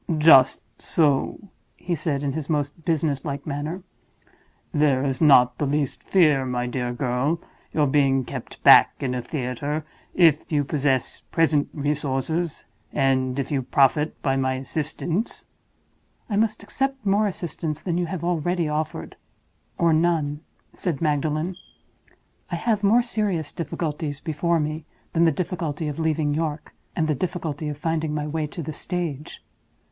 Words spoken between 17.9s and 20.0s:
you have already offered—or